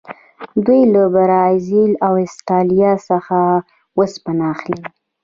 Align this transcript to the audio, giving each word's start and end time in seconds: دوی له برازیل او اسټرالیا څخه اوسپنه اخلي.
دوی 0.65 0.81
له 0.93 1.03
برازیل 1.15 1.91
او 2.05 2.13
اسټرالیا 2.25 2.91
څخه 3.09 3.37
اوسپنه 3.97 4.43
اخلي. 4.53 4.79